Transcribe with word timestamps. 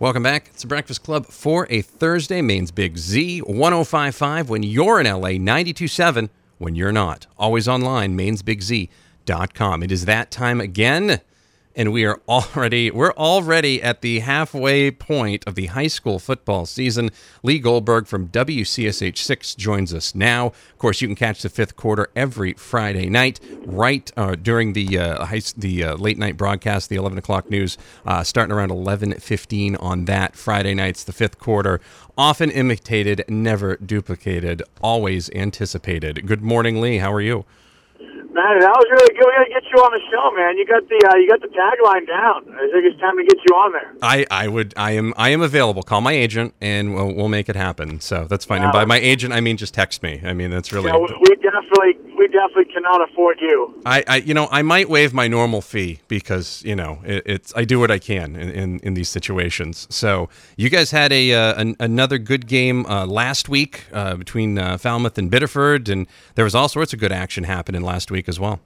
Welcome 0.00 0.22
back. 0.22 0.50
It's 0.52 0.62
the 0.62 0.68
Breakfast 0.68 1.02
Club 1.02 1.26
for 1.26 1.66
a 1.70 1.82
Thursday. 1.82 2.40
Maine's 2.40 2.70
Big 2.70 2.98
Z 2.98 3.40
1055 3.40 4.48
when 4.48 4.62
you're 4.62 5.00
in 5.00 5.06
LA, 5.06 5.30
927 5.30 6.30
when 6.58 6.76
you're 6.76 6.92
not. 6.92 7.26
Always 7.36 7.66
online, 7.66 8.16
mainsbigz.com. 8.16 9.82
It 9.82 9.90
is 9.90 10.04
that 10.04 10.30
time 10.30 10.60
again 10.60 11.20
and 11.76 11.92
we 11.92 12.04
are 12.04 12.20
already 12.28 12.90
we're 12.90 13.12
already 13.12 13.82
at 13.82 14.02
the 14.02 14.20
halfway 14.20 14.90
point 14.90 15.44
of 15.46 15.54
the 15.54 15.66
high 15.66 15.86
school 15.86 16.18
football 16.18 16.66
season. 16.66 17.10
Lee 17.42 17.58
Goldberg 17.58 18.06
from 18.06 18.28
WCSH 18.28 19.16
6 19.16 19.54
joins 19.54 19.94
us 19.94 20.14
now. 20.14 20.46
Of 20.46 20.78
course, 20.78 21.00
you 21.00 21.08
can 21.08 21.14
catch 21.14 21.42
the 21.42 21.48
fifth 21.48 21.76
quarter 21.76 22.10
every 22.16 22.54
Friday 22.54 23.08
night, 23.08 23.40
right 23.64 24.10
uh, 24.16 24.34
during 24.34 24.72
the 24.72 24.98
uh, 24.98 25.24
high, 25.26 25.40
the 25.56 25.84
uh, 25.84 25.96
late 25.96 26.18
night 26.18 26.36
broadcast, 26.36 26.88
the 26.88 26.96
11 26.96 27.18
o'clock 27.18 27.50
news, 27.50 27.78
uh, 28.06 28.22
starting 28.24 28.54
around 28.54 28.70
11:15 28.70 29.76
on 29.80 30.04
that 30.06 30.36
Friday 30.36 30.74
nights. 30.74 31.04
The 31.04 31.12
fifth 31.12 31.38
quarter, 31.38 31.80
often 32.16 32.50
imitated, 32.50 33.24
never 33.28 33.76
duplicated, 33.76 34.62
always 34.82 35.30
anticipated. 35.30 36.26
Good 36.26 36.42
morning, 36.42 36.80
Lee. 36.80 36.98
How 36.98 37.12
are 37.12 37.20
you? 37.20 37.44
Man, 38.38 38.60
that 38.60 38.70
was 38.70 38.86
really 38.86 39.18
good. 39.18 39.26
We 39.26 39.34
got 39.34 39.44
to 39.44 39.50
get 39.50 39.64
you 39.66 39.78
on 39.82 39.90
the 39.90 40.02
show, 40.14 40.30
man. 40.30 40.56
You 40.56 40.64
got 40.64 40.88
the 40.88 41.10
uh, 41.10 41.16
you 41.16 41.26
got 41.26 41.40
the 41.42 41.50
tagline 41.50 42.06
down. 42.06 42.46
I 42.54 42.70
think 42.70 42.86
it's 42.86 43.00
time 43.00 43.16
to 43.18 43.24
get 43.24 43.36
you 43.42 43.56
on 43.56 43.72
there. 43.72 43.92
I, 44.00 44.26
I 44.30 44.46
would 44.46 44.74
I 44.76 44.92
am 44.92 45.12
I 45.16 45.30
am 45.30 45.42
available. 45.42 45.82
Call 45.82 46.02
my 46.02 46.12
agent 46.12 46.54
and 46.60 46.94
we'll, 46.94 47.12
we'll 47.14 47.28
make 47.28 47.48
it 47.48 47.56
happen. 47.56 47.98
So 47.98 48.26
that's 48.30 48.44
fine. 48.44 48.62
And 48.62 48.70
by 48.70 48.84
my 48.84 49.00
agent, 49.00 49.32
I 49.34 49.40
mean 49.40 49.56
just 49.56 49.74
text 49.74 50.04
me. 50.04 50.20
I 50.22 50.34
mean 50.34 50.50
that's 50.50 50.72
really. 50.72 50.86
Yeah, 50.86 50.98
we 50.98 51.08
we 51.28 51.34
definitely 51.42 52.07
we 52.18 52.26
definitely 52.26 52.66
cannot 52.72 53.08
afford 53.08 53.38
you. 53.40 53.80
I, 53.86 54.04
I 54.06 54.16
you 54.16 54.34
know 54.34 54.48
I 54.50 54.62
might 54.62 54.88
waive 54.88 55.14
my 55.14 55.28
normal 55.28 55.60
fee 55.60 56.00
because 56.08 56.62
you 56.64 56.74
know 56.74 57.00
it, 57.04 57.22
it's 57.24 57.52
I 57.56 57.64
do 57.64 57.78
what 57.78 57.90
I 57.90 57.98
can 57.98 58.36
in, 58.36 58.50
in, 58.50 58.78
in 58.80 58.94
these 58.94 59.08
situations. 59.08 59.86
So 59.88 60.28
you 60.56 60.68
guys 60.68 60.90
had 60.90 61.12
a 61.12 61.32
uh, 61.32 61.60
an, 61.60 61.76
another 61.78 62.18
good 62.18 62.46
game 62.46 62.84
uh, 62.86 63.06
last 63.06 63.48
week 63.48 63.84
uh, 63.92 64.16
between 64.16 64.58
uh, 64.58 64.76
Falmouth 64.78 65.16
and 65.16 65.30
Biddeford, 65.30 65.88
and 65.88 66.06
there 66.34 66.44
was 66.44 66.54
all 66.54 66.68
sorts 66.68 66.92
of 66.92 66.98
good 66.98 67.12
action 67.12 67.44
happening 67.44 67.82
last 67.82 68.10
week 68.10 68.28
as 68.28 68.40
well. 68.40 68.60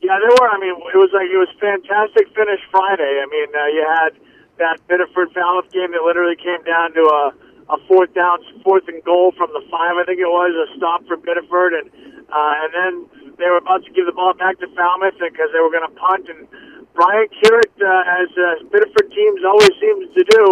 Yeah, 0.00 0.18
there 0.18 0.34
were. 0.40 0.50
I 0.50 0.58
mean, 0.58 0.70
it 0.70 0.98
was 0.98 1.10
like 1.14 1.30
it 1.30 1.38
was 1.38 1.48
fantastic 1.60 2.34
finish 2.34 2.60
Friday. 2.70 3.22
I 3.22 3.26
mean, 3.30 3.48
uh, 3.54 3.66
you 3.66 3.86
had 3.96 4.10
that 4.58 4.86
Biddeford 4.88 5.32
Falmouth 5.32 5.70
game 5.72 5.92
that 5.92 6.02
literally 6.02 6.36
came 6.36 6.62
down 6.64 6.92
to 6.94 7.00
a 7.00 7.32
a 7.70 7.78
fourth 7.86 8.12
down, 8.12 8.38
fourth 8.62 8.88
and 8.88 9.02
goal 9.04 9.32
from 9.36 9.48
the 9.52 9.62
five. 9.70 9.96
I 9.96 10.04
think 10.04 10.18
it 10.18 10.26
was 10.26 10.52
a 10.68 10.76
stop 10.76 11.06
for 11.06 11.16
Biddeford, 11.16 11.72
and 11.72 11.88
uh, 12.32 12.64
and 12.64 12.70
then 12.72 12.92
they 13.36 13.44
were 13.52 13.60
about 13.60 13.84
to 13.84 13.92
give 13.92 14.08
the 14.08 14.16
ball 14.16 14.32
back 14.32 14.58
to 14.64 14.68
Falmouth 14.72 15.20
because 15.20 15.52
they 15.52 15.60
were 15.60 15.68
going 15.68 15.84
to 15.84 15.96
punt. 16.00 16.32
And 16.32 16.48
Brian 16.96 17.28
Curit, 17.28 17.72
uh, 17.76 18.16
as 18.24 18.28
uh, 18.32 18.64
Biddeford 18.72 19.12
teams 19.12 19.44
always 19.44 19.72
seems 19.76 20.08
to 20.16 20.24
do, 20.24 20.44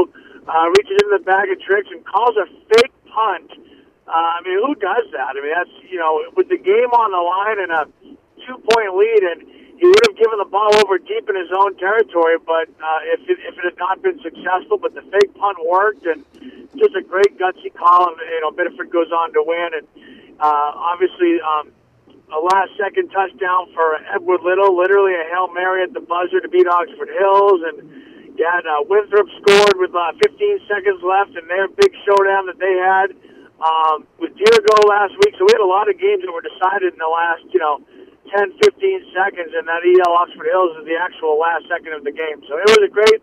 uh, 0.44 0.68
reaches 0.76 1.00
into 1.00 1.16
the 1.16 1.24
bag 1.24 1.48
of 1.48 1.60
tricks 1.64 1.88
and 1.88 2.04
calls 2.04 2.36
a 2.36 2.46
fake 2.68 2.92
punt. 3.08 3.48
Uh, 4.04 4.12
I 4.12 4.38
mean, 4.44 4.60
who 4.60 4.74
does 4.76 5.08
that? 5.16 5.32
I 5.32 5.40
mean, 5.40 5.54
that's 5.56 5.72
you 5.88 5.96
know, 5.96 6.20
with 6.36 6.48
the 6.48 6.58
game 6.58 6.92
on 6.92 7.14
the 7.16 7.22
line 7.22 7.58
and 7.64 7.72
a 7.72 7.82
two 8.44 8.58
point 8.60 8.92
lead, 8.96 9.22
and 9.22 9.40
he 9.80 9.86
would 9.88 10.04
have 10.04 10.18
given 10.20 10.36
the 10.36 10.50
ball 10.50 10.68
over 10.84 10.98
deep 10.98 11.28
in 11.30 11.36
his 11.36 11.48
own 11.54 11.78
territory. 11.80 12.36
But 12.42 12.68
uh, 12.76 13.00
if 13.16 13.24
it, 13.24 13.38
if 13.46 13.56
it 13.56 13.64
had 13.64 13.78
not 13.78 14.02
been 14.02 14.20
successful, 14.20 14.76
but 14.76 14.92
the 14.92 15.06
fake 15.08 15.32
punt 15.38 15.56
worked, 15.64 16.04
and 16.04 16.26
just 16.76 16.92
a 16.92 17.00
great 17.00 17.38
gutsy 17.38 17.72
call, 17.72 18.12
and 18.12 18.18
you 18.20 18.40
know 18.42 18.50
Biddeford 18.50 18.90
goes 18.90 19.12
on 19.12 19.32
to 19.32 19.40
win, 19.46 19.78
and 19.78 19.86
uh, 20.40 20.72
obviously. 20.74 21.38
Um, 21.44 21.72
a 22.30 22.38
last 22.38 22.70
second 22.78 23.10
touchdown 23.10 23.74
for 23.74 23.98
Edward 24.06 24.46
Little, 24.46 24.78
literally 24.78 25.18
a 25.18 25.26
Hail 25.34 25.50
Mary 25.50 25.82
at 25.82 25.92
the 25.92 26.00
buzzer 26.00 26.38
to 26.38 26.48
beat 26.48 26.66
Oxford 26.66 27.10
Hills. 27.10 27.58
And 27.66 27.76
you 28.38 28.46
had 28.46 28.62
uh, 28.66 28.86
Winthrop 28.86 29.26
scored 29.42 29.76
with 29.82 29.90
uh, 29.90 30.14
15 30.22 30.70
seconds 30.70 31.02
left 31.02 31.34
in 31.34 31.42
their 31.50 31.66
big 31.66 31.90
showdown 32.06 32.46
that 32.46 32.62
they 32.62 32.74
had 32.78 33.10
um, 33.60 34.06
with 34.22 34.32
Dirigo 34.38 34.78
last 34.86 35.12
week. 35.26 35.34
So 35.36 35.44
we 35.44 35.52
had 35.52 35.62
a 35.62 35.68
lot 35.68 35.90
of 35.90 35.98
games 35.98 36.22
that 36.22 36.32
were 36.32 36.44
decided 36.44 36.94
in 36.94 37.00
the 37.02 37.10
last, 37.10 37.44
you 37.50 37.60
know, 37.60 37.82
10, 38.30 38.54
15 38.62 39.10
seconds, 39.10 39.50
and 39.50 39.66
that 39.66 39.82
EL 39.82 40.14
Oxford 40.14 40.46
Hills 40.46 40.78
is 40.78 40.86
the 40.86 40.94
actual 40.94 41.34
last 41.34 41.66
second 41.66 41.98
of 41.98 42.06
the 42.06 42.14
game. 42.14 42.38
So 42.46 42.56
it 42.62 42.68
was 42.70 42.78
a 42.78 42.92
great, 42.92 43.18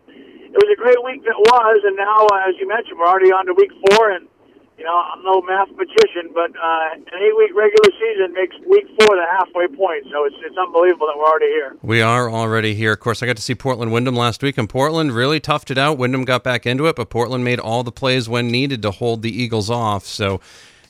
it 0.52 0.58
was 0.60 0.68
a 0.68 0.76
great 0.76 1.00
week 1.00 1.24
that 1.24 1.38
was, 1.40 1.80
and 1.88 1.96
now, 1.96 2.28
uh, 2.28 2.50
as 2.50 2.60
you 2.60 2.68
mentioned, 2.68 3.00
we're 3.00 3.08
already 3.08 3.32
on 3.32 3.48
to 3.48 3.56
week 3.56 3.72
four, 3.88 4.12
and 4.12 4.28
you 4.78 4.84
know 4.84 4.96
I'm 4.96 5.24
no 5.24 5.42
mathematician, 5.42 6.30
but 6.34 6.52
uh, 6.56 6.94
an 6.94 7.22
eight-week 7.22 7.52
regular 7.56 7.92
season 8.00 8.34
makes 8.34 8.56
week 8.70 8.86
four 9.00 9.16
the 9.16 9.26
halfway 9.30 9.68
point. 9.68 10.06
So 10.12 10.26
it's 10.26 10.36
it's 10.46 10.58
unbelievable 10.58 11.08
that 11.08 11.18
we're 11.18 11.26
already 11.26 11.48
here. 11.48 11.76
We 11.82 12.02
are 12.02 12.30
already 12.30 12.76
here. 12.76 12.94
Of 12.94 13.00
course, 13.00 13.24
I 13.24 13.26
got 13.26 13.36
to 13.38 13.42
see 13.42 13.56
Portland 13.56 13.92
Windham 13.92 14.16
last 14.16 14.44
week, 14.44 14.58
and 14.58 14.70
Portland 14.70 15.14
really 15.14 15.40
toughed 15.40 15.72
it 15.72 15.78
out. 15.78 15.98
Windham 15.98 16.26
got 16.26 16.44
back 16.44 16.66
into 16.66 16.86
it, 16.88 16.96
but 16.96 17.10
Portland 17.10 17.44
made 17.44 17.60
all 17.60 17.84
the 17.84 17.92
plays 17.92 18.30
when 18.30 18.50
needed 18.50 18.82
to 18.84 18.92
hold 18.92 19.24
the 19.24 19.32
Eagles 19.32 19.70
off. 19.70 20.06
So 20.06 20.40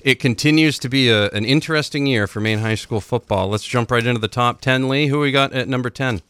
it 0.01 0.19
continues 0.19 0.77
to 0.79 0.89
be 0.89 1.09
a, 1.09 1.29
an 1.29 1.45
interesting 1.45 2.05
year 2.05 2.27
for 2.27 2.39
Maine 2.39 2.59
high 2.59 2.75
school 2.75 3.01
football. 3.01 3.47
Let's 3.47 3.65
jump 3.65 3.91
right 3.91 4.05
into 4.05 4.19
the 4.19 4.27
top 4.27 4.61
10, 4.61 4.89
Lee. 4.89 5.07
Who 5.07 5.19
we 5.19 5.31
got 5.31 5.53
at 5.53 5.67
number 5.67 5.89
10? 5.89 6.21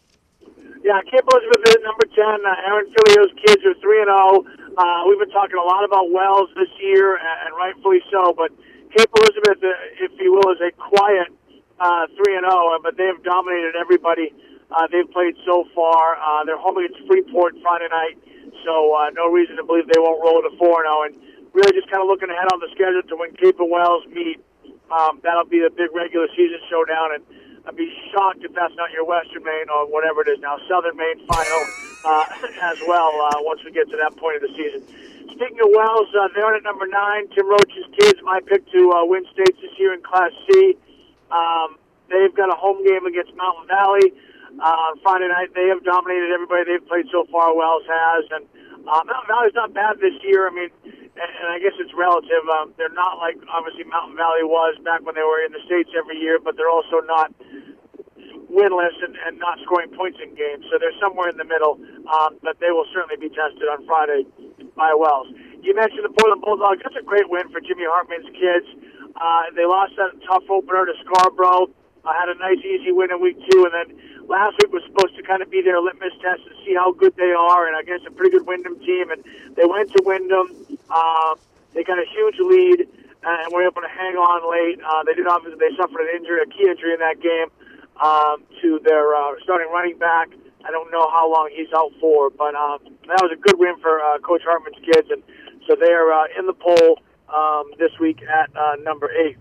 Yeah, 0.84 1.01
Cape 1.01 1.25
Elizabeth 1.29 1.75
at 1.75 1.84
number 1.84 2.06
10. 2.06 2.24
Uh, 2.24 2.56
Aaron 2.66 2.85
Filieo's 2.95 3.34
kids 3.45 3.66
are 3.66 3.74
3 3.81 4.01
and 4.01 4.09
0. 4.09 4.66
Uh, 4.77 5.09
we've 5.09 5.17
been 5.17 5.33
talking 5.33 5.57
a 5.57 5.65
lot 5.65 5.81
about 5.81 6.13
Wells 6.13 6.53
this 6.53 6.69
year, 6.77 7.17
and, 7.17 7.49
rightfully 7.57 7.97
so. 8.13 8.29
But 8.38 8.53
Cape 8.93 9.09
Elizabeth, 9.09 9.57
uh, 9.57 10.05
if 10.05 10.13
you 10.21 10.38
will, 10.38 10.53
is 10.53 10.61
a 10.61 10.69
quiet 10.77 11.33
uh, 11.81 12.05
3 12.13 12.38
and 12.38 12.45
0, 12.45 12.77
but 12.85 12.93
they 12.93 13.09
have 13.09 13.23
dominated 13.25 13.73
everybody 13.73 14.29
uh, 14.69 14.85
they've 14.93 15.09
played 15.09 15.33
so 15.49 15.65
far. 15.73 16.21
Uh, 16.21 16.45
they're 16.45 16.61
home 16.61 16.77
against 16.77 17.01
Freeport 17.09 17.57
Friday 17.65 17.89
night, 17.89 18.21
so 18.61 18.93
uh, 18.93 19.09
no 19.17 19.33
reason 19.33 19.57
to 19.57 19.65
believe 19.65 19.89
they 19.89 19.97
won't 19.97 20.21
roll 20.21 20.45
to 20.45 20.53
4 20.61 20.61
0. 20.61 21.09
And 21.09 21.17
really 21.57 21.73
just 21.73 21.89
kind 21.89 22.05
of 22.05 22.07
looking 22.07 22.29
ahead 22.29 22.45
on 22.53 22.61
the 22.61 22.69
schedule 22.77 23.01
to 23.01 23.15
when 23.17 23.33
Cape 23.33 23.57
and 23.57 23.71
Wells 23.73 24.05
meet. 24.13 24.38
Um, 24.94 25.19
that'll 25.25 25.49
be 25.49 25.65
a 25.65 25.73
big 25.73 25.89
regular 25.89 26.29
season 26.38 26.61
showdown, 26.69 27.17
and 27.17 27.23
I'd 27.65 27.75
be 27.75 27.89
shocked 28.13 28.45
if 28.45 28.53
that's 28.53 28.77
not 28.77 28.94
your 28.94 29.09
Western 29.09 29.41
Maine 29.41 29.73
or 29.73 29.89
whatever 29.89 30.21
it 30.21 30.29
is 30.29 30.39
now, 30.39 30.61
Southern 30.69 30.95
Maine 30.95 31.25
final 31.25 31.65
uh, 32.07 32.25
as 32.72 32.79
well. 32.88 33.12
Uh, 33.12 33.44
once 33.44 33.62
we 33.66 33.72
get 33.72 33.90
to 33.91 33.97
that 33.97 34.16
point 34.18 34.40
of 34.40 34.44
the 34.47 34.53
season. 34.56 34.81
Speaking 35.35 35.59
of 35.59 35.69
Wells, 35.75 36.09
uh, 36.16 36.29
they're 36.34 36.56
at 36.56 36.63
number 36.63 36.88
nine. 36.88 37.28
Tim 37.35 37.47
Roche's 37.50 37.85
kids, 38.00 38.19
my 38.23 38.40
pick 38.40 38.63
to 38.72 38.91
uh, 38.91 39.06
win 39.06 39.23
states 39.34 39.59
this 39.62 39.75
year 39.78 39.94
in 39.94 40.01
Class 40.01 40.31
C. 40.50 40.78
Um, 41.29 41.78
they've 42.09 42.34
got 42.34 42.50
a 42.50 42.56
home 42.56 42.81
game 42.88 43.06
against 43.06 43.35
Mountain 43.35 43.68
Valley 43.68 44.16
uh, 44.57 44.95
Friday 45.03 45.28
night. 45.28 45.53
They 45.53 45.68
have 45.68 45.84
dominated 45.84 46.31
everybody 46.31 46.63
they've 46.66 46.88
played 46.88 47.06
so 47.12 47.28
far. 47.29 47.53
Wells 47.53 47.84
has, 47.85 48.25
and 48.31 48.44
uh, 48.88 49.03
Mountain 49.03 49.28
Valley's 49.28 49.53
not 49.53 49.74
bad 49.74 50.00
this 50.00 50.16
year. 50.24 50.47
I 50.47 50.51
mean, 50.56 50.72
and 51.18 51.47
I 51.50 51.59
guess 51.59 51.74
it's 51.78 51.94
relative. 51.94 52.45
Um, 52.50 52.74
they're 52.78 52.94
not 52.94 53.18
like 53.18 53.38
obviously 53.50 53.84
Mountain 53.85 54.18
Valley 54.18 54.45
was 54.45 54.78
back 54.85 55.06
when 55.06 55.16
they 55.16 55.25
were 55.25 55.44
in 55.44 55.51
the 55.51 55.62
states 55.66 55.89
every 55.97 56.18
year, 56.18 56.39
but 56.39 56.56
they're 56.57 56.72
also 56.72 57.01
not 57.06 57.34
winless 58.57 58.97
and, 59.06 59.13
and 59.29 59.38
not 59.38 59.62
scoring 59.62 59.94
points 59.94 60.18
in 60.18 60.34
games. 60.34 60.66
So 60.73 60.81
they're 60.81 60.97
somewhere 60.97 61.29
in 61.29 61.38
the 61.38 61.45
middle, 61.45 61.78
um, 62.09 62.41
but 62.41 62.57
they 62.57 62.73
will 62.73 62.90
certainly 62.90 63.22
be 63.22 63.29
tested 63.29 63.69
on 63.69 63.86
Friday 63.86 64.25
by 64.74 64.98
Wells. 64.98 65.30
You 65.62 65.77
mentioned 65.77 66.01
the 66.01 66.13
Portland 66.18 66.42
Bulldogs. 66.42 66.81
That's 66.81 66.98
a 66.98 67.06
great 67.06 67.30
win 67.30 67.45
for 67.54 67.62
Jimmy 67.62 67.86
Hartman's 67.86 68.25
kids. 68.33 68.65
Uh, 69.13 69.54
they 69.54 69.65
lost 69.65 69.94
that 70.01 70.18
tough 70.25 70.50
opener 70.50 70.89
to 70.89 70.94
Scarborough. 71.06 71.69
Uh, 72.01 72.13
had 72.13 72.30
a 72.30 72.38
nice, 72.42 72.62
easy 72.65 72.92
win 72.92 73.12
in 73.12 73.21
week 73.21 73.38
two, 73.51 73.68
and 73.68 73.74
then 73.74 73.88
last 74.25 74.56
week 74.62 74.71
was 74.74 74.81
supposed 74.89 75.13
to 75.18 75.24
kind 75.24 75.42
of 75.42 75.51
be 75.51 75.62
their 75.62 75.81
litmus 75.81 76.13
test 76.21 76.42
to 76.45 76.53
see 76.65 76.74
how 76.74 76.94
good 76.94 77.13
they 77.18 77.33
are, 77.33 77.68
and 77.68 77.75
I 77.75 77.83
guess 77.83 78.00
a 78.07 78.12
pretty 78.12 78.38
good 78.38 78.48
Windham 78.48 78.80
team. 78.80 79.12
And 79.12 79.21
they 79.53 79.65
went 79.65 79.92
to 79.94 80.00
Windham. 80.06 80.50
Uh, 80.89 81.36
they 81.74 81.83
got 81.83 82.00
a 82.00 82.07
huge 82.10 82.38
lead 82.39 82.88
and 83.27 83.51
were 83.51 83.65
able 83.65 83.81
to 83.81 83.92
hang 83.92 84.15
on 84.15 84.39
late. 84.48 84.80
Uh, 84.80 85.03
they 85.03 85.13
did 85.13 85.27
obviously 85.27 85.60
they 85.60 85.75
suffered 85.75 86.00
an 86.00 86.15
injury, 86.15 86.39
a 86.39 86.48
key 86.48 86.69
injury 86.69 86.94
in 86.94 87.00
that 87.00 87.19
game 87.19 87.51
um, 88.03 88.44
to 88.61 88.79
their 88.83 89.15
uh, 89.15 89.33
starting 89.44 89.69
running 89.71 89.97
back. 89.97 90.29
I 90.65 90.71
don't 90.71 90.91
know 90.91 91.09
how 91.09 91.31
long 91.31 91.49
he's 91.55 91.71
out 91.75 91.91
for, 91.99 92.29
but 92.29 92.53
um, 92.55 92.79
that 93.07 93.21
was 93.21 93.31
a 93.31 93.39
good 93.39 93.57
win 93.59 93.75
for 93.81 94.01
uh, 94.01 94.19
Coach 94.19 94.41
Hartman's 94.44 94.83
kids, 94.83 95.07
and 95.09 95.23
so 95.67 95.75
they're 95.79 96.11
uh, 96.11 96.25
in 96.38 96.45
the 96.45 96.53
poll 96.53 96.99
um, 97.33 97.71
this 97.79 97.91
week 97.99 98.21
at 98.23 98.49
uh, 98.55 98.75
number 98.83 99.09
eight. 99.11 99.38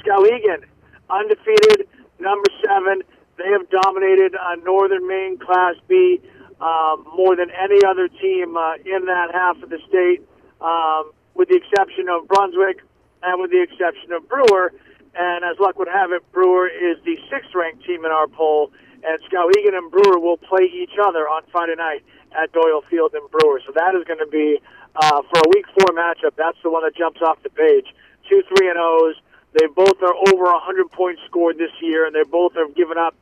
Skowhegan, 0.00 0.64
undefeated, 1.10 1.88
number 2.18 2.48
seven. 2.64 3.02
They 3.38 3.48
have 3.50 3.68
dominated 3.70 4.34
uh, 4.34 4.56
Northern 4.64 5.06
Maine 5.06 5.38
Class 5.38 5.74
B. 5.88 6.20
um, 6.62 7.04
more 7.16 7.34
than 7.34 7.50
any 7.50 7.84
other 7.84 8.08
team 8.08 8.56
uh, 8.56 8.74
in 8.86 9.04
that 9.06 9.34
half 9.34 9.60
of 9.62 9.68
the 9.70 9.78
state, 9.88 10.22
um, 10.60 11.10
with 11.34 11.48
the 11.48 11.56
exception 11.56 12.08
of 12.08 12.28
Brunswick 12.28 12.78
and 13.22 13.40
with 13.40 13.50
the 13.50 13.62
exception 13.62 14.12
of 14.12 14.28
Brewer. 14.28 14.72
And 15.14 15.44
as 15.44 15.58
luck 15.60 15.78
would 15.78 15.88
have 15.88 16.12
it, 16.12 16.24
Brewer 16.32 16.68
is 16.68 16.96
the 17.04 17.16
sixth 17.30 17.54
ranked 17.54 17.84
team 17.84 18.04
in 18.04 18.10
our 18.10 18.26
poll, 18.28 18.72
and 19.04 19.18
Skowhegan 19.28 19.76
and 19.76 19.90
Brewer 19.90 20.18
will 20.18 20.38
play 20.38 20.64
each 20.64 20.96
other 20.96 21.28
on 21.28 21.42
Friday 21.52 21.76
night 21.76 22.02
at 22.32 22.52
Doyle 22.52 22.82
Field 22.88 23.14
in 23.14 23.20
Brewer. 23.28 23.60
So 23.66 23.72
that 23.76 23.94
is 23.94 24.04
going 24.04 24.20
to 24.20 24.30
be, 24.30 24.60
uh, 24.96 25.22
for 25.28 25.38
a 25.44 25.48
week 25.52 25.66
four 25.76 25.92
matchup, 25.94 26.32
that's 26.36 26.56
the 26.62 26.70
one 26.70 26.82
that 26.84 26.96
jumps 26.96 27.20
off 27.20 27.42
the 27.42 27.50
page. 27.50 27.92
Two 28.28 28.42
3 28.56 28.70
and 28.70 28.78
O's. 28.78 29.16
They 29.52 29.66
both 29.66 30.00
are 30.00 30.16
over 30.32 30.44
100 30.48 30.90
points 30.92 31.20
scored 31.28 31.58
this 31.58 31.72
year, 31.82 32.06
and 32.06 32.14
they 32.14 32.24
both 32.24 32.54
have 32.54 32.74
given 32.74 32.96
up 32.96 33.14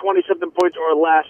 20 0.00 0.22
something 0.28 0.50
points 0.50 0.76
or 0.76 0.94
less. 0.94 1.24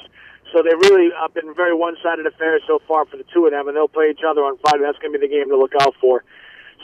So 0.51 0.63
they've 0.63 0.91
really 0.91 1.11
have 1.15 1.33
been 1.33 1.55
very 1.55 1.75
one 1.75 1.97
sided 2.03 2.27
affairs 2.27 2.63
so 2.67 2.81
far 2.89 3.07
for 3.07 3.17
the 3.17 3.25
two 3.33 3.47
of 3.47 3.53
them, 3.53 3.69
and 3.69 3.77
they'll 3.77 3.89
play 3.89 4.11
each 4.11 4.27
other 4.27 4.43
on 4.43 4.59
Friday. 4.59 4.83
That's 4.83 4.99
going 4.99 5.13
to 5.13 5.19
be 5.19 5.27
the 5.27 5.33
game 5.33 5.49
to 5.49 5.57
look 5.57 5.73
out 5.81 5.95
for. 6.01 6.25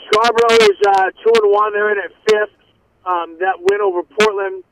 Scarborough 0.07 0.57
is 0.63 0.77
uh, 0.87 1.11
two 1.21 1.33
and 1.35 1.51
one. 1.51 1.73
They're 1.73 1.91
in 1.91 1.99
at 1.99 2.11
fifth. 2.25 2.55
Um, 3.05 3.37
that 3.39 3.55
win 3.59 3.81
over 3.81 4.03
Portland 4.03 4.63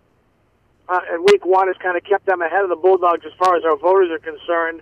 uh, 0.90 1.00
in 1.14 1.24
week 1.24 1.46
one 1.46 1.68
has 1.68 1.78
kind 1.78 1.98
of 1.98 2.04
kept 2.04 2.26
them 2.26 2.42
ahead 2.42 2.64
of 2.64 2.70
the 2.70 2.76
Bulldogs 2.76 3.26
as 3.26 3.34
far 3.38 3.56
as 3.56 3.64
our 3.64 3.78
voters 3.78 4.12
are 4.12 4.20
concerned. 4.20 4.82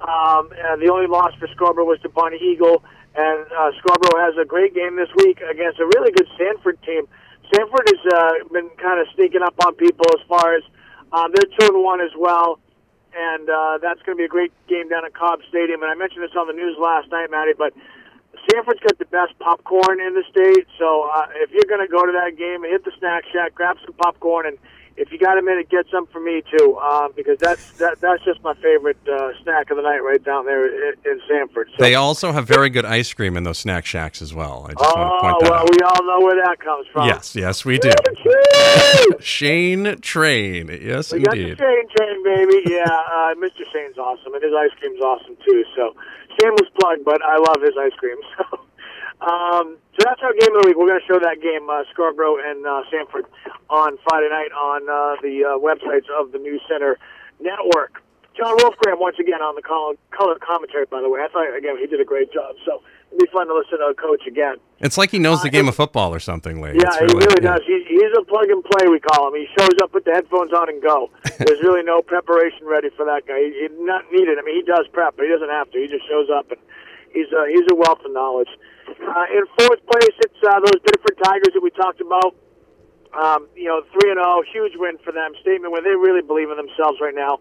Um, 0.00 0.50
and 0.56 0.82
the 0.82 0.90
only 0.90 1.06
loss 1.06 1.32
for 1.38 1.48
Scarborough 1.48 1.84
was 1.84 2.00
to 2.00 2.08
Bonnie 2.08 2.38
Eagle. 2.38 2.82
And 3.14 3.44
uh, 3.52 3.70
Scarborough 3.78 4.24
has 4.24 4.34
a 4.40 4.44
great 4.44 4.74
game 4.74 4.96
this 4.96 5.10
week 5.16 5.40
against 5.40 5.78
a 5.78 5.86
really 5.86 6.10
good 6.12 6.28
Sanford 6.38 6.80
team. 6.82 7.06
Sanford 7.54 7.86
has 7.86 8.02
uh, 8.12 8.48
been 8.52 8.70
kind 8.80 9.00
of 9.00 9.06
sneaking 9.14 9.42
up 9.42 9.54
on 9.66 9.74
people 9.74 10.06
as 10.18 10.26
far 10.26 10.56
as 10.56 10.62
um, 11.12 11.30
they're 11.34 11.50
two 11.58 11.74
and 11.74 11.84
one 11.84 12.00
as 12.00 12.10
well, 12.16 12.58
and 13.14 13.48
uh, 13.50 13.78
that's 13.82 14.00
going 14.02 14.16
to 14.16 14.20
be 14.20 14.24
a 14.24 14.32
great 14.32 14.52
game 14.66 14.88
down 14.88 15.04
at 15.04 15.12
Cobb 15.12 15.40
Stadium. 15.50 15.82
And 15.82 15.90
I 15.90 15.94
mentioned 15.94 16.22
this 16.24 16.32
on 16.34 16.46
the 16.46 16.54
news 16.54 16.76
last 16.80 17.10
night, 17.10 17.30
Maddie, 17.30 17.52
but 17.52 17.74
Sanford's 18.50 18.80
got 18.80 18.98
the 18.98 19.04
best 19.06 19.38
popcorn 19.38 20.00
in 20.00 20.14
the 20.14 20.24
state. 20.30 20.66
So 20.78 21.08
uh, 21.14 21.26
if 21.36 21.50
you're 21.50 21.68
going 21.68 21.86
to 21.86 21.90
go 21.90 22.04
to 22.04 22.12
that 22.12 22.36
game, 22.36 22.62
hit 22.62 22.84
the 22.84 22.92
snack 22.98 23.24
shack, 23.32 23.54
grab 23.54 23.76
some 23.84 23.94
popcorn, 23.94 24.46
and 24.46 24.58
if 24.96 25.10
you 25.10 25.18
got 25.18 25.38
a 25.38 25.42
minute, 25.42 25.70
get 25.70 25.86
some 25.90 26.06
for 26.08 26.20
me 26.20 26.42
too, 26.58 26.78
um, 26.78 27.12
because 27.16 27.38
that's 27.38 27.70
that, 27.78 27.98
that's 28.00 28.22
just 28.24 28.42
my 28.42 28.52
favorite 28.54 28.98
uh, 29.08 29.30
snack 29.42 29.70
of 29.70 29.76
the 29.78 29.82
night 29.82 30.00
right 30.04 30.22
down 30.22 30.44
there 30.44 30.66
in, 30.66 30.94
in 31.06 31.20
Sanford. 31.26 31.68
So, 31.70 31.82
They 31.82 31.94
also 31.94 32.30
have 32.32 32.46
very 32.46 32.68
good 32.68 32.84
ice 32.84 33.10
cream 33.12 33.36
in 33.38 33.44
those 33.44 33.56
snack 33.58 33.86
shacks 33.86 34.20
as 34.20 34.34
well. 34.34 34.66
I 34.68 34.72
just 34.74 34.80
want 34.80 34.96
to 34.96 35.00
oh 35.00 35.20
point 35.20 35.40
that 35.40 35.50
well, 35.50 35.60
out. 35.60 35.70
we 35.70 35.78
all 35.80 36.04
know 36.06 36.26
where 36.26 36.36
that 36.44 36.60
comes 36.60 36.86
from. 36.92 37.08
Yes, 37.08 37.34
yes, 37.34 37.64
we 37.64 37.78
do. 37.78 37.90
Shane 39.20 40.00
Train. 40.00 40.68
Yes, 40.82 41.12
We 41.12 41.18
indeed. 41.20 41.58
Shane 41.58 41.88
Train, 41.96 42.24
baby. 42.24 42.62
Yeah, 42.66 42.84
uh, 42.84 43.34
Mr. 43.36 43.62
Shane's 43.72 43.96
awesome, 43.98 44.34
and 44.34 44.42
his 44.42 44.52
ice 44.52 44.70
cream's 44.78 45.00
awesome 45.00 45.36
too. 45.44 45.64
So, 45.76 45.94
shameless 46.42 46.70
plug, 46.80 46.98
but 47.04 47.22
I 47.22 47.38
love 47.38 47.62
his 47.62 47.74
ice 47.78 47.94
cream. 47.98 48.18
So, 49.22 49.28
um, 49.30 49.78
so 49.94 50.02
that's 50.02 50.20
our 50.24 50.34
game 50.34 50.50
of 50.56 50.62
the 50.62 50.66
week. 50.66 50.76
We're 50.76 50.88
going 50.88 50.98
to 50.98 51.06
show 51.06 51.20
that 51.22 51.38
game, 51.40 51.70
uh, 51.70 51.84
Scarborough 51.94 52.42
and 52.42 52.66
uh, 52.66 52.82
Sanford, 52.90 53.26
on 53.70 53.96
Friday 54.02 54.26
night 54.28 54.50
on 54.50 54.82
uh, 54.90 55.14
the 55.22 55.46
uh, 55.46 55.58
websites 55.62 56.10
of 56.10 56.32
the 56.32 56.38
News 56.38 56.60
Center 56.66 56.98
Network. 57.38 58.02
John 58.36 58.58
Wolfgram 58.58 58.98
once 58.98 59.16
again 59.20 59.40
on 59.40 59.54
the 59.54 59.62
col- 59.62 59.94
color 60.10 60.34
commentary. 60.42 60.86
By 60.86 61.02
the 61.02 61.08
way, 61.08 61.20
I 61.20 61.28
thought 61.28 61.54
again 61.56 61.78
he 61.78 61.86
did 61.86 62.00
a 62.00 62.04
great 62.04 62.32
job. 62.32 62.56
So 62.66 62.82
be 63.18 63.26
fun 63.32 63.46
to 63.48 63.54
listen 63.54 63.78
to 63.78 63.92
a 63.92 63.94
coach 63.94 64.26
again. 64.26 64.56
It's 64.80 64.98
like 64.98 65.10
he 65.10 65.18
knows 65.18 65.42
the 65.42 65.50
game 65.50 65.68
of 65.68 65.76
football 65.76 66.12
or 66.14 66.18
something, 66.18 66.60
Lee. 66.60 66.74
Yeah, 66.74 66.90
It's 66.90 66.96
he 67.12 67.18
really 67.18 67.38
yeah. 67.42 67.54
does. 67.54 67.62
He's, 67.66 67.86
he's 67.86 68.12
a 68.18 68.24
plug 68.24 68.48
and 68.50 68.64
play, 68.64 68.88
we 68.88 68.98
call 68.98 69.28
him. 69.28 69.34
He 69.38 69.46
shows 69.58 69.76
up 69.82 69.94
with 69.94 70.04
the 70.04 70.12
headphones 70.12 70.52
on 70.52 70.68
and 70.68 70.82
go. 70.82 71.10
There's 71.38 71.62
really 71.62 71.82
no 71.82 72.02
preparation 72.02 72.66
ready 72.66 72.90
for 72.96 73.04
that 73.06 73.26
guy. 73.26 73.38
He, 73.38 73.68
he's 73.68 73.76
not 73.84 74.04
needed. 74.10 74.38
I 74.38 74.42
mean, 74.42 74.56
he 74.56 74.62
does 74.66 74.86
prep, 74.92 75.16
but 75.16 75.24
he 75.26 75.30
doesn't 75.30 75.50
have 75.50 75.70
to. 75.70 75.78
He 75.78 75.86
just 75.86 76.08
shows 76.08 76.28
up, 76.34 76.50
and 76.50 76.60
he's 77.14 77.30
a, 77.30 77.46
he's 77.48 77.66
a 77.70 77.74
wealth 77.76 78.02
of 78.04 78.12
knowledge. 78.12 78.50
Uh, 78.88 79.26
in 79.30 79.44
fourth 79.58 79.80
place, 79.86 80.14
it's 80.26 80.40
uh, 80.42 80.58
those 80.60 80.80
Biddeford 80.82 81.16
Tigers 81.22 81.54
that 81.54 81.62
we 81.62 81.70
talked 81.70 82.00
about. 82.00 82.34
Um, 83.12 83.46
you 83.54 83.68
know, 83.68 83.82
three 83.92 84.10
and 84.10 84.18
zero, 84.18 84.42
huge 84.52 84.72
win 84.76 84.96
for 85.04 85.12
them. 85.12 85.32
Statement 85.42 85.70
where 85.70 85.82
they 85.82 85.94
really 85.94 86.22
believe 86.22 86.50
in 86.50 86.56
themselves 86.56 86.98
right 87.00 87.14
now. 87.14 87.38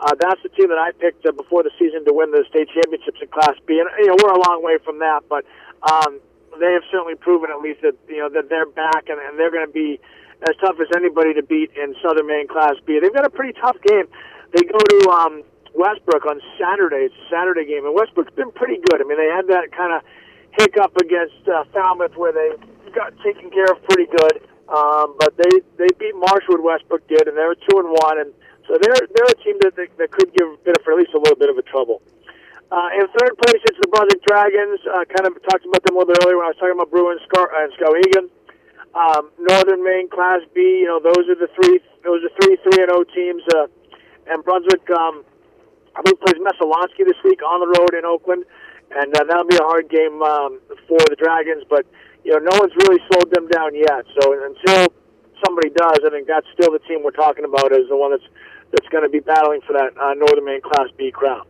Uh, 0.00 0.16
that's 0.18 0.40
the 0.42 0.48
team 0.48 0.72
that 0.72 0.80
I 0.80 0.92
picked 0.96 1.26
uh, 1.26 1.32
before 1.32 1.62
the 1.62 1.70
season 1.78 2.04
to 2.08 2.12
win 2.16 2.32
the 2.32 2.44
state 2.48 2.72
championships 2.72 3.20
in 3.20 3.28
Class 3.28 3.60
B, 3.68 3.76
and 3.76 3.88
you 4.00 4.08
know 4.08 4.16
we're 4.16 4.32
a 4.32 4.40
long 4.40 4.64
way 4.64 4.80
from 4.80 4.98
that, 5.00 5.28
but 5.28 5.44
um, 5.84 6.20
they 6.58 6.72
have 6.72 6.82
certainly 6.90 7.14
proven 7.14 7.52
at 7.52 7.60
least 7.60 7.84
that 7.84 7.92
you 8.08 8.16
know 8.16 8.32
that 8.32 8.48
they're 8.48 8.64
back 8.72 9.12
and, 9.12 9.20
and 9.20 9.38
they're 9.38 9.52
going 9.52 9.66
to 9.66 9.72
be 9.72 10.00
as 10.48 10.56
tough 10.56 10.80
as 10.80 10.88
anybody 10.96 11.34
to 11.36 11.44
beat 11.44 11.70
in 11.76 11.94
Southern 12.00 12.26
Maine 12.26 12.48
Class 12.48 12.80
B. 12.88 12.96
They've 12.96 13.12
got 13.12 13.28
a 13.28 13.30
pretty 13.30 13.52
tough 13.60 13.76
game. 13.84 14.08
They 14.56 14.64
go 14.64 14.80
to 14.80 14.98
um, 15.12 15.44
Westbrook 15.76 16.24
on 16.24 16.40
Saturday. 16.56 17.12
It's 17.12 17.14
a 17.14 17.28
Saturday 17.28 17.68
game, 17.68 17.84
and 17.84 17.94
Westbrook's 17.94 18.32
been 18.32 18.50
pretty 18.52 18.80
good. 18.80 19.00
I 19.00 19.04
mean, 19.04 19.20
they 19.20 19.28
had 19.28 19.46
that 19.52 19.68
kind 19.76 19.92
of 19.92 20.00
hiccup 20.56 20.96
against 20.96 21.44
uh, 21.44 21.64
Falmouth 21.76 22.16
where 22.16 22.32
they 22.32 22.56
got 22.96 23.12
taken 23.20 23.50
care 23.50 23.68
of 23.68 23.84
pretty 23.84 24.08
good. 24.08 24.48
Um, 24.70 25.14
but 25.18 25.36
they 25.36 25.60
they 25.76 25.90
beat 25.98 26.14
Marshwood. 26.14 26.62
Westbrook 26.62 27.06
did, 27.08 27.26
and 27.26 27.36
they're 27.36 27.54
two 27.54 27.78
and 27.78 27.90
one, 27.90 28.20
and 28.20 28.32
so 28.70 28.78
they're 28.78 29.02
they're 29.10 29.34
a 29.34 29.38
team 29.42 29.58
that 29.66 29.74
that, 29.74 29.90
that 29.98 30.10
could 30.14 30.30
give 30.30 30.46
Biddeford 30.62 30.94
at 30.94 30.98
least 31.02 31.14
a 31.14 31.18
little 31.18 31.34
bit 31.34 31.50
of 31.50 31.58
a 31.58 31.66
trouble. 31.66 31.98
Uh, 32.70 32.86
in 32.94 33.02
third 33.18 33.34
place, 33.42 33.58
it's 33.66 33.82
the 33.82 33.90
Brunswick 33.90 34.22
Dragons. 34.22 34.78
Uh, 34.86 35.02
kind 35.10 35.26
of 35.26 35.34
talked 35.42 35.66
about 35.66 35.82
them 35.82 35.98
a 35.98 36.06
little 36.06 36.14
bit 36.14 36.22
earlier 36.22 36.38
when 36.38 36.46
I 36.46 36.54
was 36.54 36.58
talking 36.62 36.78
about 36.78 36.86
Bruin 36.94 37.18
Scar- 37.26 37.50
and 37.50 37.74
Skowhegan. 37.74 38.30
Um, 38.94 39.34
Northern 39.42 39.82
Maine 39.82 40.06
Class 40.06 40.46
B, 40.54 40.82
you 40.82 40.86
know, 40.86 41.02
those 41.02 41.26
are 41.26 41.34
the 41.34 41.50
three. 41.58 41.82
Those 42.06 42.22
are 42.22 42.30
three 42.38 42.62
three 42.62 42.78
and 42.86 42.94
O 42.94 43.02
teams. 43.10 43.42
Uh, 43.50 43.66
and 44.30 44.38
Brunswick, 44.46 44.86
um, 44.94 45.26
I 45.98 46.06
believe, 46.06 46.22
plays 46.22 46.38
Messalonskee 46.38 47.02
this 47.10 47.18
week 47.26 47.42
on 47.42 47.58
the 47.58 47.70
road 47.74 47.98
in 47.98 48.06
Oakland, 48.06 48.46
and 48.94 49.10
uh, 49.18 49.26
that'll 49.26 49.50
be 49.50 49.58
a 49.58 49.66
hard 49.66 49.90
game 49.90 50.22
um, 50.22 50.62
for 50.86 51.02
the 51.10 51.18
Dragons. 51.18 51.66
But 51.66 51.90
you 52.22 52.38
know, 52.38 52.38
no 52.38 52.54
one's 52.54 52.74
really 52.86 53.02
slowed 53.10 53.34
them 53.34 53.50
down 53.50 53.74
yet. 53.74 54.06
So 54.22 54.30
until 54.30 54.94
somebody 55.42 55.70
does, 55.74 56.06
I 56.06 56.10
think 56.10 56.28
that's 56.30 56.46
still 56.54 56.70
the 56.70 56.82
team 56.86 57.02
we're 57.02 57.18
talking 57.18 57.44
about 57.44 57.72
as 57.74 57.90
the 57.90 57.96
one 57.96 58.14
that's 58.14 58.30
that's 58.72 58.88
going 58.88 59.04
to 59.04 59.08
be 59.08 59.20
battling 59.20 59.60
for 59.66 59.72
that 59.72 59.96
uh, 59.98 60.14
Northern 60.14 60.44
Maine 60.44 60.60
Class 60.60 60.88
B 60.96 61.10
crown. 61.10 61.46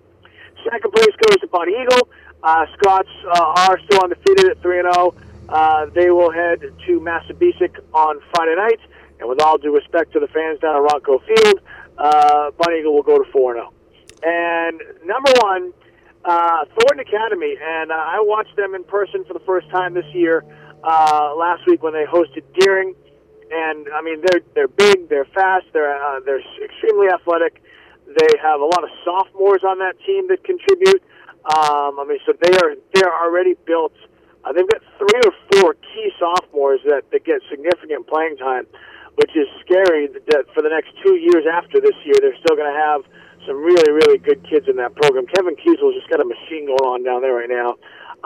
Second 0.64 0.93
place 0.93 1.14
goes 1.26 1.40
to 1.40 1.46
Bonnie 1.46 1.72
Eagle. 1.81 2.08
Uh, 2.43 2.67
Scots 2.78 3.08
uh, 3.26 3.69
are 3.69 3.78
still 3.84 4.02
undefeated 4.02 4.50
at 4.50 4.62
3 4.62 4.81
and 4.81 4.94
0. 4.94 5.14
Uh, 5.49 5.87
they 5.94 6.11
will 6.11 6.31
head 6.31 6.61
to 6.61 7.00
Massabesic 7.00 7.78
on 7.93 8.20
Friday 8.34 8.55
night. 8.56 8.81
And 9.19 9.28
with 9.28 9.40
all 9.43 9.58
due 9.58 9.75
respect 9.75 10.12
to 10.12 10.20
the 10.20 10.28
fans 10.28 10.61
down 10.61 10.76
at 10.76 10.90
Ronco 10.90 11.20
Field, 11.26 11.61
uh, 11.99 12.50
Bonnie 12.56 12.81
Eagle 12.81 12.94
will 12.94 13.02
go 13.02 13.19
to 13.22 13.31
4 13.31 13.55
0. 13.55 13.72
And 14.22 14.81
number 15.05 15.32
one, 15.43 15.72
uh, 16.25 16.64
Thornton 16.67 17.00
Academy. 17.00 17.56
And 17.62 17.90
uh, 17.90 17.94
I 17.94 18.20
watched 18.20 18.56
them 18.56 18.74
in 18.74 18.84
person 18.84 19.24
for 19.24 19.34
the 19.34 19.41
first 19.41 19.69
time 19.70 19.94
this 19.94 20.06
year 20.12 20.44
uh, 20.82 21.34
last 21.36 21.67
week 21.67 21.82
when 21.82 21.93
they 21.93 22.05
hosted 22.05 22.43
Deering. 22.58 22.94
And 23.51 23.89
I 23.93 24.01
mean, 24.03 24.23
they're 24.23 24.43
they're 24.55 24.69
big, 24.69 25.09
they're 25.09 25.27
fast, 25.27 25.67
they're 25.73 25.97
uh, 25.97 26.21
they're 26.25 26.43
extremely 26.63 27.09
athletic. 27.09 27.63
They 28.07 28.39
have 28.43 28.61
a 28.61 28.65
lot 28.65 28.83
of 28.83 28.91
sophomores 29.05 29.63
on 29.65 29.79
that 29.79 29.95
team 30.07 30.29
that 30.29 30.43
contribute. 30.45 31.03
Um, 31.51 31.99
I 31.99 32.05
mean, 32.07 32.19
so 32.27 32.33
they 32.41 32.55
are 32.55 32.75
they 32.95 33.03
are 33.03 33.27
already 33.27 33.55
built. 33.67 33.95
Uh, 34.45 34.53
they've 34.53 34.69
got 34.69 34.83
three 34.99 35.21
or 35.27 35.35
four 35.53 35.75
key 35.75 36.11
sophomores 36.19 36.81
that, 36.87 37.11
that 37.11 37.25
get 37.25 37.43
significant 37.51 38.07
playing 38.07 38.37
time, 38.39 38.67
which 39.17 39.35
is 39.37 39.47
scary. 39.67 40.09
That 40.31 40.47
for 40.55 40.63
the 40.63 40.71
next 40.71 40.95
two 41.05 41.17
years 41.17 41.45
after 41.51 41.81
this 41.81 41.97
year, 42.05 42.15
they're 42.23 42.39
still 42.39 42.57
going 42.57 42.73
to 42.73 42.81
have 42.81 43.03
some 43.47 43.57
really 43.57 43.91
really 43.91 44.19
good 44.19 44.47
kids 44.49 44.69
in 44.69 44.77
that 44.77 44.95
program. 44.95 45.27
Kevin 45.27 45.57
Kezal's 45.57 45.99
just 45.99 46.09
got 46.09 46.21
a 46.21 46.29
machine 46.29 46.67
going 46.71 46.87
on 46.87 47.03
down 47.03 47.21
there 47.23 47.35
right 47.35 47.51
now. 47.51 47.75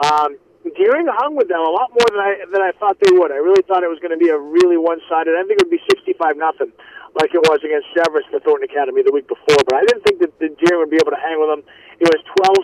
Um, 0.05 0.37
Deering 0.73 1.05
hung 1.05 1.37
with 1.37 1.45
them 1.45 1.61
a 1.61 1.69
lot 1.69 1.93
more 1.93 2.09
than 2.09 2.17
I 2.17 2.31
than 2.49 2.61
I 2.65 2.73
thought 2.81 2.97
they 2.97 3.13
would. 3.13 3.29
I 3.29 3.37
really 3.37 3.61
thought 3.69 3.85
it 3.85 3.91
was 3.91 4.01
going 4.01 4.17
to 4.17 4.17
be 4.17 4.33
a 4.33 4.37
really 4.37 4.81
one 4.81 4.97
sided. 5.05 5.37
I 5.37 5.45
think 5.45 5.61
it 5.61 5.69
would 5.69 5.77
be 5.77 5.83
sixty 5.85 6.17
five 6.17 6.41
nothing, 6.41 6.73
like 7.13 7.37
it 7.37 7.43
was 7.45 7.61
against 7.61 7.85
Cheverus 7.93 8.25
for 8.33 8.41
Thornton 8.41 8.65
Academy 8.65 9.05
the 9.05 9.13
week 9.13 9.29
before. 9.29 9.61
But 9.61 9.77
I 9.77 9.85
didn't 9.85 10.01
think 10.01 10.25
that 10.25 10.33
the 10.41 10.49
Deering 10.57 10.81
would 10.81 10.89
be 10.89 10.97
able 10.97 11.13
to 11.13 11.21
hang 11.21 11.37
with 11.37 11.53
them. 11.53 11.61
It 12.01 12.09
was 12.09 12.17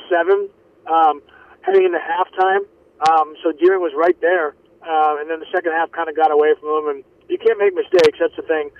12-7 0.10 0.50
um, 0.90 1.22
heading 1.62 1.86
into 1.86 2.02
halftime. 2.02 2.66
Um, 3.06 3.38
so 3.46 3.54
Deering 3.54 3.86
was 3.86 3.94
right 3.94 4.18
there, 4.18 4.58
uh, 4.82 5.22
and 5.22 5.30
then 5.30 5.38
the 5.38 5.50
second 5.54 5.78
half 5.78 5.94
kind 5.94 6.10
of 6.10 6.18
got 6.18 6.34
away 6.34 6.58
from 6.58 6.74
them. 6.74 6.86
And 6.90 7.00
you 7.30 7.38
can't 7.38 7.62
make 7.62 7.78
mistakes. 7.78 8.18
That's 8.18 8.34
the 8.34 8.50
thing 8.50 8.74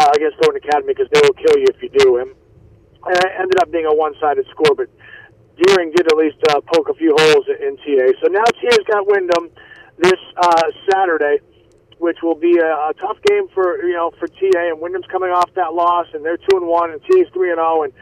uh, 0.00 0.16
against 0.16 0.40
Thornton 0.40 0.64
Academy 0.64 0.96
because 0.96 1.12
they 1.12 1.20
will 1.20 1.36
kill 1.36 1.60
you 1.60 1.68
if 1.68 1.76
you 1.84 1.92
do. 1.92 2.24
And, 2.24 2.32
and 3.04 3.16
it 3.20 3.32
ended 3.36 3.60
up 3.60 3.68
being 3.68 3.84
a 3.84 3.92
one 3.92 4.16
sided 4.16 4.48
score, 4.48 4.72
but. 4.72 4.88
Deering 5.56 5.92
did 5.92 6.06
at 6.06 6.16
least 6.16 6.38
uh, 6.50 6.60
poke 6.72 6.88
a 6.88 6.94
few 6.94 7.14
holes 7.16 7.46
in 7.48 7.76
TA. 7.76 8.12
So 8.22 8.28
now 8.28 8.44
TA's 8.60 8.84
got 8.90 9.06
Windham 9.06 9.50
this 9.98 10.20
uh, 10.36 10.62
Saturday, 10.90 11.38
which 11.98 12.18
will 12.22 12.34
be 12.34 12.58
a, 12.58 12.90
a 12.90 12.92
tough 12.98 13.18
game 13.28 13.48
for 13.54 13.84
you 13.84 13.92
know 13.92 14.10
for 14.18 14.28
TA. 14.28 14.72
And 14.72 14.80
Windham's 14.80 15.06
coming 15.10 15.30
off 15.30 15.50
that 15.54 15.74
loss, 15.74 16.06
and 16.14 16.24
they're 16.24 16.38
two 16.38 16.56
and 16.56 16.66
one, 16.66 16.90
and 16.90 17.00
TA's 17.02 17.28
three 17.32 17.50
and 17.50 17.58
zero. 17.58 17.82
And 17.84 17.92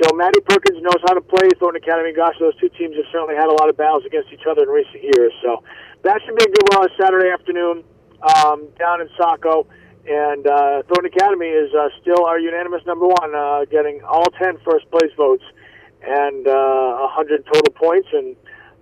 so 0.00 0.14
Maddie 0.16 0.40
Perkins 0.40 0.82
knows 0.82 1.00
how 1.06 1.14
to 1.14 1.20
play 1.20 1.48
Thornton 1.60 1.82
Academy. 1.82 2.12
Gosh, 2.12 2.34
those 2.40 2.56
two 2.56 2.68
teams 2.70 2.96
have 2.96 3.06
certainly 3.12 3.36
had 3.36 3.46
a 3.46 3.54
lot 3.54 3.68
of 3.68 3.76
battles 3.76 4.04
against 4.04 4.32
each 4.32 4.46
other 4.48 4.62
in 4.62 4.68
recent 4.68 5.02
years. 5.02 5.32
So 5.42 5.62
that 6.02 6.20
should 6.24 6.36
be 6.36 6.44
a 6.44 6.52
good 6.52 6.66
one 6.72 6.84
on 6.84 6.90
Saturday 6.98 7.30
afternoon 7.30 7.84
um, 8.22 8.66
down 8.78 9.00
in 9.00 9.08
Saco. 9.16 9.66
And 10.06 10.46
uh, 10.46 10.82
Thornton 10.88 11.12
Academy 11.14 11.48
is 11.48 11.72
uh, 11.72 11.88
still 12.02 12.26
our 12.26 12.38
unanimous 12.38 12.84
number 12.84 13.06
one, 13.06 13.34
uh, 13.34 13.64
getting 13.70 14.02
all 14.02 14.26
10 14.42 14.58
first 14.64 14.90
place 14.90 15.10
votes 15.16 15.44
and 16.06 16.46
uh, 16.46 17.08
100 17.14 17.46
total 17.46 17.72
points, 17.74 18.08
and 18.12 18.36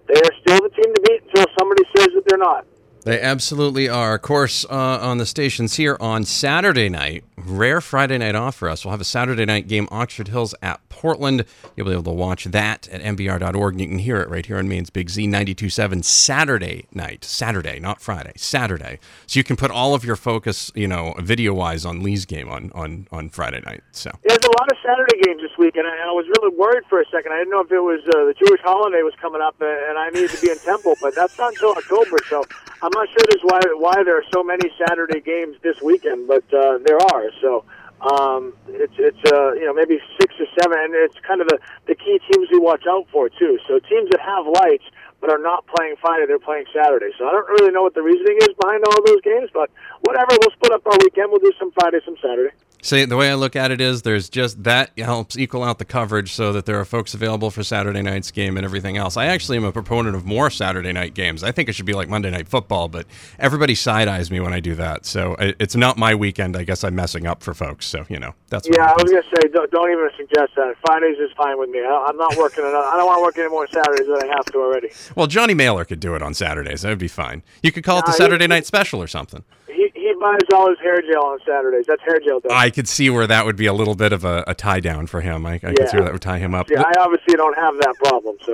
they 0.09 0.21
are 0.21 0.35
still 0.41 0.61
the 0.61 0.71
team 0.71 0.95
to 0.95 1.01
beat 1.01 1.23
until 1.29 1.47
somebody 1.59 1.83
says 1.97 2.09
that 2.15 2.25
they're 2.29 2.39
not. 2.39 2.67
They 3.05 3.21
absolutely 3.21 3.89
are. 3.89 4.15
Of 4.15 4.23
course, 4.23 4.65
uh, 4.71 4.99
on 5.03 5.19
the 5.19 5.27
stations 5.27 5.75
here 5.75 5.97
on 5.99 6.25
Saturday 6.25 6.89
night, 6.89 7.25
rare 7.37 7.81
Friday 7.81 8.19
night 8.19 8.37
off 8.37 8.55
for 8.55 8.69
us. 8.69 8.85
We'll 8.85 8.93
have 8.93 9.01
a 9.01 9.05
Saturday 9.05 9.45
night 9.45 9.67
game, 9.67 9.89
Oxford 9.91 10.29
Hills 10.29 10.55
at 10.63 10.81
Portland. 10.89 11.45
You'll 11.75 11.87
be 11.87 11.93
able 11.93 12.05
to 12.05 12.11
watch 12.11 12.45
that 12.45 12.89
at 12.91 13.03
mbr.org. 13.03 13.81
You 13.81 13.89
can 13.89 13.99
hear 13.99 14.19
it 14.19 14.31
right 14.31 14.47
here 14.47 14.59
on 14.59 14.69
Maine's 14.69 14.91
Big 14.91 15.11
Z 15.11 15.27
92.7 15.27 16.05
Saturday 16.05 16.87
night. 16.93 17.25
Saturday, 17.25 17.81
not 17.81 18.01
Friday. 18.01 18.35
Saturday. 18.37 19.01
So 19.27 19.41
you 19.41 19.45
can 19.45 19.57
put 19.57 19.73
all 19.73 19.97
of 19.97 20.05
your 20.05 20.15
focus, 20.15 20.71
you 20.77 20.87
know, 20.87 21.15
video 21.19 21.55
wise 21.55 21.85
on 21.85 22.05
Lee's 22.05 22.25
game 22.25 22.49
on, 22.49 22.71
on, 22.73 23.09
on 23.11 23.31
Friday 23.31 23.63
night. 23.67 23.83
So 23.91 24.13
There's 24.23 24.45
a 24.45 24.61
lot 24.61 24.71
of 24.71 24.79
Saturday 24.87 25.21
games 25.25 25.43
this 25.43 25.59
week, 25.59 25.75
and 25.75 25.89
I, 25.89 26.09
I 26.09 26.13
was 26.13 26.27
really 26.39 26.57
worried 26.57 26.85
for 26.89 27.01
a 27.01 27.05
second. 27.07 27.33
I 27.33 27.39
didn't 27.39 27.51
know 27.51 27.63
if 27.63 27.73
it 27.73 27.81
was 27.81 28.01
uh, 28.15 28.27
the 28.27 28.35
Jewish 28.47 28.61
holiday 28.61 29.03
was 29.03 29.15
coming 29.21 29.41
up, 29.43 29.57
uh, 29.61 29.67
and 29.67 29.99
I 29.99 30.11
needed 30.11 30.31
to 30.31 30.41
be 30.41 30.53
in 30.53 30.59
Temple, 30.59 30.95
but 31.01 31.17
that's 31.17 31.37
not 31.37 31.53
until 31.53 31.73
October. 31.73 32.19
So 32.29 32.45
I'm 32.83 32.91
not 32.95 33.09
sure 33.09 33.23
there's 33.31 33.43
why 33.43 33.61
why 33.79 34.03
there 34.03 34.19
are 34.19 34.25
so 34.35 34.43
many 34.43 34.69
Saturday 34.87 35.21
games 35.21 35.57
this 35.63 35.81
weekend, 35.81 36.27
but 36.27 36.43
uh, 36.53 36.79
there 36.85 36.99
are. 36.99 37.31
So 37.41 37.65
um, 38.01 38.55
it's 38.67 38.95
it's 38.99 39.33
uh, 39.33 39.53
you 39.55 39.67
know 39.67 39.73
maybe 39.73 40.01
six 40.21 40.35
or 40.41 40.47
seven, 40.59 40.79
and 40.83 40.95
it's 40.95 41.15
kind 41.23 41.41
of 41.41 41.47
the 41.47 41.59
the 41.87 41.95
key 41.95 42.19
teams 42.27 42.49
we 42.51 42.59
watch 42.59 42.83
out 42.91 43.07
for 43.13 43.29
too. 43.29 43.59
So 43.69 43.79
teams 43.79 44.11
that 44.11 44.21
have 44.21 44.47
lights 44.47 44.85
but 45.21 45.31
are 45.31 45.39
not 45.39 45.65
playing 45.69 45.95
Friday, 46.01 46.27
they're 46.27 46.43
playing 46.43 46.65
Saturday. 46.75 47.15
So 47.17 47.29
I 47.29 47.31
don't 47.31 47.49
really 47.49 47.71
know 47.71 47.83
what 47.85 47.95
the 47.95 48.03
reasoning 48.03 48.39
is 48.43 48.51
behind 48.61 48.83
all 48.85 48.99
those 49.07 49.23
games, 49.23 49.51
but 49.55 49.71
whatever. 50.01 50.35
We'll 50.43 50.51
split 50.51 50.73
up 50.73 50.85
our 50.85 50.99
weekend. 51.01 51.31
We'll 51.31 51.39
do 51.39 51.53
some 51.61 51.71
Friday, 51.71 52.01
some 52.05 52.17
Saturday. 52.21 52.51
See, 52.85 53.05
the 53.05 53.17
way 53.17 53.31
I 53.31 53.35
look 53.35 53.55
at 53.55 53.71
it 53.71 53.81
is 53.81 54.03
there's 54.03 54.29
just 54.29 54.65
that 54.65 54.91
helps 54.99 55.39
equal 55.39 55.63
out 55.63 55.79
the 55.79 55.85
coverage 55.85 56.33
so 56.33 56.53
that 56.53 56.67
there 56.67 56.81
are 56.81 56.85
folks 56.85 57.15
available 57.15 57.49
for 57.53 57.63
Saturday 57.63 58.03
night's 58.03 58.33
game 58.33 58.57
and 58.57 58.65
everything 58.65 58.97
else. 58.97 59.17
I 59.17 59.27
actually 59.27 59.57
am 59.59 59.65
a 59.65 59.71
proponent 59.71 60.17
of 60.17 60.25
more 60.27 60.51
Saturday 60.51 60.93
night 60.93 61.15
games. 61.15 61.45
I 61.45 61.53
think 61.53 61.69
it 61.69 61.75
should 61.75 61.87
be 61.87 61.93
like 61.93 62.09
Monday 62.09 62.31
night 62.31 62.49
football, 62.49 62.89
but 62.89 63.07
everybody 63.39 63.77
side 63.77 64.09
eyes 64.09 64.33
me 64.33 64.41
when 64.41 64.53
I 64.53 64.59
do 64.59 64.75
that. 64.75 65.07
So 65.07 65.37
it's 65.39 65.77
not 65.77 65.97
my 65.97 66.17
weekend. 66.17 66.57
I 66.57 66.65
guess 66.65 66.83
I'm 66.83 66.97
messing 66.97 67.25
up 67.25 67.45
for 67.45 67.55
folks. 67.55 67.87
So, 67.87 68.05
you 68.09 68.19
know, 68.19 68.35
that's 68.49 68.69
what 68.69 68.77
Yeah, 68.77 68.87
I 68.91 68.95
was 69.01 69.13
gonna 69.13 69.23
say 69.23 69.49
don't, 69.53 69.71
don't 69.71 69.91
even 69.93 70.11
suggest 70.17 70.53
that. 70.57 70.75
Fridays 70.85 71.19
is 71.21 71.31
fine 71.37 71.59
with 71.61 71.71
me. 71.71 71.79
I, 71.85 72.07
I'm 72.09 72.17
not 72.17 72.37
working. 72.37 72.65
Enough. 72.65 72.85
I 72.93 72.97
don't 72.97 73.07
want 73.07 73.19
to 73.19 73.23
work 73.23 73.39
any 73.39 73.49
more 73.49 73.69
Saturdays 73.69 74.07
than 74.09 74.29
I 74.29 74.35
have 74.35 74.45
to 74.47 74.59
already. 74.59 74.91
Well, 75.15 75.29
Johnny 75.29 75.55
Mailer 75.55 75.85
could 75.85 76.01
do 76.01 76.17
it 76.17 76.23
on 76.23 76.35
Saturdays. 76.35 76.83
That 76.83 76.89
would 76.89 76.99
be 76.99 77.07
fine. 77.07 77.45
You 77.63 77.71
could 77.71 77.85
call 77.85 78.01
it 78.01 78.07
the 78.07 78.11
Nah, 78.11 78.15
he- 78.15 78.19
Saturday 78.19 78.47
night 78.49 78.67
special 78.67 79.01
or 79.01 79.07
something. 79.07 79.45
He 79.83 80.01
he 80.01 80.15
buys 80.21 80.41
all 80.55 80.69
his 80.69 80.79
hair 80.79 81.03
gel 81.03 81.25
on 81.25 81.39
Saturdays. 81.47 81.87
That's 81.89 82.03
hair 82.03 82.21
gel 82.21 82.41
day. 82.41 82.49
I 82.53 82.71
could 82.71 82.89
see 82.89 83.11
where 83.11 83.27
that 83.27 83.45
would 83.45 83.57
be 83.57 83.67
a 83.67 83.73
little 83.73 83.95
bit 83.95 84.13
of 84.13 84.25
a, 84.25 84.45
a 84.47 84.55
tie 84.55 84.81
down 84.81 85.07
for 85.07 85.21
him. 85.21 85.45
I, 85.47 85.55
I 85.55 85.59
could 85.59 85.89
see 85.89 85.97
where 85.97 86.05
that 86.05 86.13
would 86.13 86.23
tie 86.23 86.39
him 86.39 86.55
up. 86.55 86.71
Yeah, 86.71 86.83
I 86.83 86.93
obviously 87.01 87.35
don't 87.35 87.57
have 87.57 87.75
that 87.79 87.95
problem. 88.05 88.37
So 88.45 88.53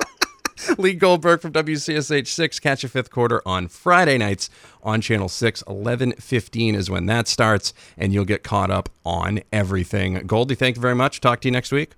Lee 0.79 0.95
Goldberg 0.95 1.41
from 1.41 1.53
WCSH 1.53 2.27
6. 2.27 2.61
Catch 2.61 2.85
a 2.85 2.89
fifth 2.89 3.11
quarter 3.11 3.43
on 3.47 3.69
Friday 3.69 4.19
nights 4.19 4.51
on 4.83 5.01
Channel 5.01 5.29
6. 5.29 5.63
11.15 5.65 6.75
is 6.75 6.91
when 6.91 7.07
that 7.07 7.29
starts, 7.29 7.73
and 7.97 8.13
you'll 8.13 8.25
get 8.25 8.43
caught 8.43 8.71
up 8.71 8.89
on 9.05 9.41
everything. 9.53 10.15
Goldie, 10.27 10.55
thank 10.55 10.77
you 10.77 10.83
very 10.83 10.95
much. 10.95 11.21
Talk 11.21 11.41
to 11.43 11.49
you 11.49 11.53
next 11.53 11.73
week. 11.73 11.93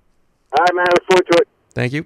all 0.57 0.63
right, 0.63 0.75
man. 0.75 0.85
I 0.87 0.91
look 0.93 1.05
forward 1.07 1.27
to 1.31 1.41
it. 1.41 1.47
Thank 1.73 1.93
you. 1.93 2.05